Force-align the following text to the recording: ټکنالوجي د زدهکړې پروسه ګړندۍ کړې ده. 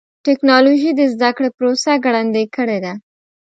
ټکنالوجي 0.25 0.91
د 0.95 1.01
زدهکړې 1.13 1.49
پروسه 1.57 1.91
ګړندۍ 2.05 2.45
کړې 2.55 2.77
ده. 2.85 2.93